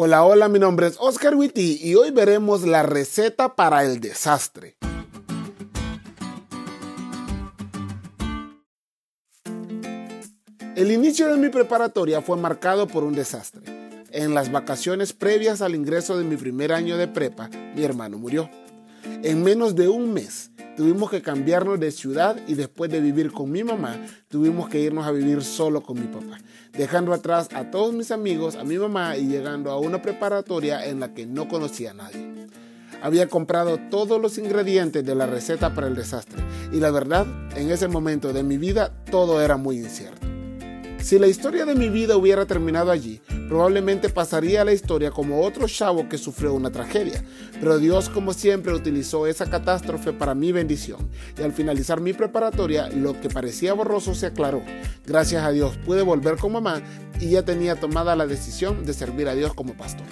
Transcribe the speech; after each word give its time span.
Hola, 0.00 0.24
hola, 0.24 0.48
mi 0.48 0.60
nombre 0.60 0.86
es 0.86 0.96
Oscar 1.00 1.34
Witty 1.34 1.80
y 1.82 1.96
hoy 1.96 2.12
veremos 2.12 2.62
la 2.62 2.84
receta 2.84 3.56
para 3.56 3.82
el 3.82 3.98
desastre. 3.98 4.76
El 10.76 10.92
inicio 10.92 11.26
de 11.26 11.36
mi 11.36 11.48
preparatoria 11.48 12.22
fue 12.22 12.36
marcado 12.36 12.86
por 12.86 13.02
un 13.02 13.12
desastre. 13.12 13.64
En 14.12 14.34
las 14.34 14.52
vacaciones 14.52 15.12
previas 15.12 15.62
al 15.62 15.74
ingreso 15.74 16.16
de 16.16 16.22
mi 16.22 16.36
primer 16.36 16.72
año 16.72 16.96
de 16.96 17.08
prepa, 17.08 17.50
mi 17.74 17.82
hermano 17.82 18.18
murió. 18.18 18.48
En 19.24 19.42
menos 19.42 19.74
de 19.74 19.88
un 19.88 20.12
mes 20.12 20.52
tuvimos 20.78 21.10
que 21.10 21.22
cambiarnos 21.22 21.80
de 21.80 21.90
ciudad 21.90 22.36
y 22.46 22.54
después 22.54 22.88
de 22.88 23.00
vivir 23.00 23.32
con 23.32 23.50
mi 23.50 23.64
mamá, 23.64 23.96
tuvimos 24.28 24.68
que 24.68 24.78
irnos 24.78 25.08
a 25.08 25.10
vivir 25.10 25.42
solo 25.42 25.82
con 25.82 25.98
mi 26.00 26.06
papá, 26.06 26.38
dejando 26.72 27.12
atrás 27.12 27.48
a 27.52 27.68
todos 27.72 27.92
mis 27.92 28.12
amigos, 28.12 28.54
a 28.54 28.62
mi 28.62 28.78
mamá 28.78 29.16
y 29.16 29.26
llegando 29.26 29.72
a 29.72 29.78
una 29.80 30.00
preparatoria 30.00 30.86
en 30.86 31.00
la 31.00 31.14
que 31.14 31.26
no 31.26 31.48
conocía 31.48 31.90
a 31.90 31.94
nadie. 31.94 32.46
Había 33.02 33.28
comprado 33.28 33.80
todos 33.90 34.22
los 34.22 34.38
ingredientes 34.38 35.04
de 35.04 35.16
la 35.16 35.26
receta 35.26 35.74
para 35.74 35.88
el 35.88 35.96
desastre 35.96 36.44
y 36.72 36.76
la 36.76 36.92
verdad, 36.92 37.26
en 37.56 37.72
ese 37.72 37.88
momento 37.88 38.32
de 38.32 38.44
mi 38.44 38.56
vida 38.56 39.02
todo 39.10 39.42
era 39.42 39.56
muy 39.56 39.78
incierto. 39.78 40.37
Si 41.00 41.18
la 41.18 41.26
historia 41.26 41.64
de 41.64 41.74
mi 41.74 41.88
vida 41.88 42.16
hubiera 42.16 42.44
terminado 42.44 42.90
allí, 42.90 43.20
probablemente 43.48 44.08
pasaría 44.08 44.64
la 44.64 44.72
historia 44.72 45.10
como 45.10 45.40
otro 45.42 45.66
chavo 45.66 46.08
que 46.08 46.18
sufrió 46.18 46.52
una 46.54 46.70
tragedia. 46.70 47.24
Pero 47.60 47.78
Dios, 47.78 48.08
como 48.08 48.32
siempre, 48.32 48.74
utilizó 48.74 49.26
esa 49.26 49.48
catástrofe 49.48 50.12
para 50.12 50.34
mi 50.34 50.52
bendición. 50.52 51.08
Y 51.38 51.42
al 51.42 51.52
finalizar 51.52 52.00
mi 52.00 52.12
preparatoria, 52.12 52.88
lo 52.88 53.18
que 53.20 53.30
parecía 53.30 53.72
borroso 53.72 54.14
se 54.14 54.26
aclaró. 54.26 54.62
Gracias 55.06 55.44
a 55.44 55.50
Dios 55.50 55.78
pude 55.78 56.02
volver 56.02 56.36
con 56.36 56.52
mamá 56.52 56.82
y 57.20 57.30
ya 57.30 57.44
tenía 57.44 57.76
tomada 57.76 58.16
la 58.16 58.26
decisión 58.26 58.84
de 58.84 58.92
servir 58.92 59.28
a 59.28 59.34
Dios 59.34 59.54
como 59.54 59.74
pastor. 59.74 60.06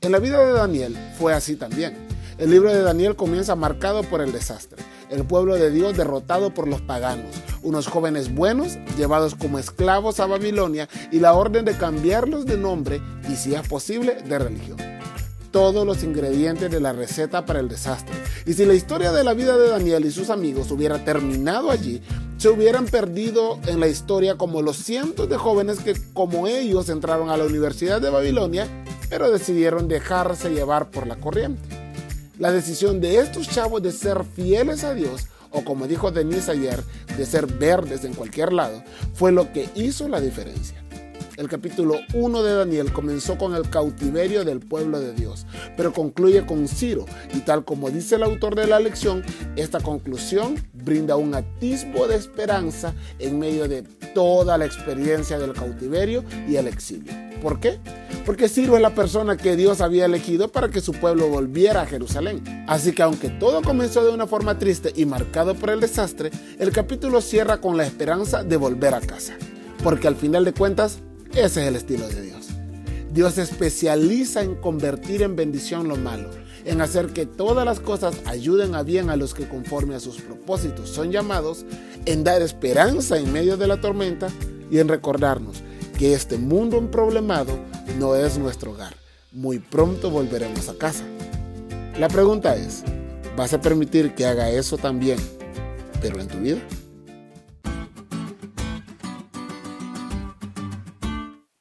En 0.00 0.12
la 0.12 0.18
vida 0.18 0.44
de 0.44 0.52
Daniel 0.52 0.96
fue 1.18 1.34
así 1.34 1.56
también. 1.56 2.07
El 2.38 2.50
libro 2.50 2.72
de 2.72 2.82
Daniel 2.82 3.16
comienza 3.16 3.56
marcado 3.56 4.02
por 4.04 4.20
el 4.20 4.32
desastre 4.32 4.82
el 5.10 5.24
pueblo 5.24 5.54
de 5.54 5.70
Dios 5.70 5.96
derrotado 5.96 6.52
por 6.52 6.68
los 6.68 6.80
paganos, 6.80 7.34
unos 7.62 7.86
jóvenes 7.86 8.34
buenos 8.34 8.78
llevados 8.96 9.34
como 9.34 9.58
esclavos 9.58 10.20
a 10.20 10.26
Babilonia 10.26 10.88
y 11.10 11.20
la 11.20 11.34
orden 11.34 11.64
de 11.64 11.76
cambiarlos 11.76 12.46
de 12.46 12.58
nombre 12.58 13.00
y 13.28 13.36
si 13.36 13.54
es 13.54 13.66
posible 13.66 14.16
de 14.26 14.38
religión. 14.38 14.76
Todos 15.50 15.86
los 15.86 16.02
ingredientes 16.04 16.70
de 16.70 16.78
la 16.78 16.92
receta 16.92 17.46
para 17.46 17.60
el 17.60 17.68
desastre. 17.68 18.14
Y 18.44 18.52
si 18.52 18.66
la 18.66 18.74
historia 18.74 19.12
de 19.12 19.24
la 19.24 19.32
vida 19.32 19.56
de 19.56 19.70
Daniel 19.70 20.04
y 20.04 20.10
sus 20.10 20.28
amigos 20.28 20.70
hubiera 20.70 21.02
terminado 21.06 21.70
allí, 21.70 22.02
se 22.36 22.50
hubieran 22.50 22.84
perdido 22.84 23.58
en 23.66 23.80
la 23.80 23.88
historia 23.88 24.36
como 24.36 24.60
los 24.60 24.76
cientos 24.76 25.28
de 25.28 25.38
jóvenes 25.38 25.80
que 25.80 25.94
como 26.12 26.46
ellos 26.46 26.90
entraron 26.90 27.30
a 27.30 27.38
la 27.38 27.44
Universidad 27.44 28.00
de 28.00 28.10
Babilonia, 28.10 28.68
pero 29.08 29.30
decidieron 29.30 29.88
dejarse 29.88 30.50
llevar 30.50 30.90
por 30.90 31.06
la 31.06 31.16
corriente. 31.16 31.77
La 32.38 32.52
decisión 32.52 33.00
de 33.00 33.18
estos 33.18 33.48
chavos 33.48 33.82
de 33.82 33.90
ser 33.90 34.22
fieles 34.24 34.84
a 34.84 34.94
Dios, 34.94 35.26
o 35.50 35.64
como 35.64 35.88
dijo 35.88 36.12
Denise 36.12 36.52
ayer, 36.52 36.84
de 37.16 37.26
ser 37.26 37.46
verdes 37.46 38.04
en 38.04 38.14
cualquier 38.14 38.52
lado, 38.52 38.84
fue 39.12 39.32
lo 39.32 39.52
que 39.52 39.68
hizo 39.74 40.08
la 40.08 40.20
diferencia. 40.20 40.84
El 41.38 41.48
capítulo 41.48 42.00
1 42.14 42.42
de 42.42 42.52
Daniel 42.52 42.92
comenzó 42.92 43.38
con 43.38 43.54
el 43.54 43.70
cautiverio 43.70 44.44
del 44.44 44.58
pueblo 44.58 44.98
de 44.98 45.12
Dios, 45.12 45.46
pero 45.76 45.92
concluye 45.92 46.44
con 46.44 46.66
Ciro, 46.66 47.06
y 47.32 47.38
tal 47.38 47.64
como 47.64 47.90
dice 47.90 48.16
el 48.16 48.24
autor 48.24 48.56
de 48.56 48.66
la 48.66 48.80
lección, 48.80 49.22
esta 49.54 49.78
conclusión 49.78 50.56
brinda 50.72 51.14
un 51.14 51.36
atisbo 51.36 52.08
de 52.08 52.16
esperanza 52.16 52.92
en 53.20 53.38
medio 53.38 53.68
de 53.68 53.82
toda 54.16 54.58
la 54.58 54.64
experiencia 54.64 55.38
del 55.38 55.52
cautiverio 55.52 56.24
y 56.48 56.56
el 56.56 56.66
exilio. 56.66 57.12
¿Por 57.40 57.60
qué? 57.60 57.78
Porque 58.26 58.48
Ciro 58.48 58.74
es 58.74 58.82
la 58.82 58.96
persona 58.96 59.36
que 59.36 59.54
Dios 59.54 59.80
había 59.80 60.06
elegido 60.06 60.48
para 60.48 60.70
que 60.70 60.80
su 60.80 60.90
pueblo 60.90 61.28
volviera 61.28 61.82
a 61.82 61.86
Jerusalén. 61.86 62.42
Así 62.66 62.90
que 62.90 63.04
aunque 63.04 63.28
todo 63.28 63.62
comenzó 63.62 64.04
de 64.04 64.10
una 64.10 64.26
forma 64.26 64.58
triste 64.58 64.92
y 64.96 65.06
marcado 65.06 65.54
por 65.54 65.70
el 65.70 65.78
desastre, 65.78 66.32
el 66.58 66.72
capítulo 66.72 67.20
cierra 67.20 67.60
con 67.60 67.76
la 67.76 67.86
esperanza 67.86 68.42
de 68.42 68.56
volver 68.56 68.92
a 68.92 69.00
casa. 69.00 69.34
Porque 69.84 70.08
al 70.08 70.16
final 70.16 70.44
de 70.44 70.52
cuentas, 70.52 70.98
ese 71.32 71.62
es 71.62 71.68
el 71.68 71.76
estilo 71.76 72.08
de 72.08 72.22
Dios. 72.22 72.48
Dios 73.12 73.34
se 73.34 73.42
especializa 73.42 74.42
en 74.42 74.54
convertir 74.54 75.22
en 75.22 75.34
bendición 75.34 75.88
lo 75.88 75.96
malo, 75.96 76.30
en 76.64 76.80
hacer 76.80 77.08
que 77.08 77.26
todas 77.26 77.64
las 77.64 77.80
cosas 77.80 78.16
ayuden 78.26 78.74
a 78.74 78.82
bien 78.82 79.10
a 79.10 79.16
los 79.16 79.34
que 79.34 79.48
conforme 79.48 79.94
a 79.94 80.00
sus 80.00 80.20
propósitos 80.20 80.90
son 80.90 81.10
llamados, 81.10 81.64
en 82.04 82.24
dar 82.24 82.42
esperanza 82.42 83.18
en 83.18 83.32
medio 83.32 83.56
de 83.56 83.66
la 83.66 83.80
tormenta 83.80 84.28
y 84.70 84.78
en 84.78 84.88
recordarnos 84.88 85.62
que 85.98 86.14
este 86.14 86.38
mundo 86.38 86.78
emproblemado 86.78 87.58
no 87.98 88.14
es 88.14 88.38
nuestro 88.38 88.72
hogar. 88.72 88.94
Muy 89.32 89.58
pronto 89.58 90.10
volveremos 90.10 90.68
a 90.68 90.74
casa. 90.74 91.04
La 91.98 92.08
pregunta 92.08 92.54
es, 92.56 92.84
¿vas 93.36 93.52
a 93.52 93.60
permitir 93.60 94.14
que 94.14 94.26
haga 94.26 94.50
eso 94.50 94.78
también, 94.78 95.18
pero 96.00 96.20
en 96.20 96.28
tu 96.28 96.38
vida? 96.38 96.60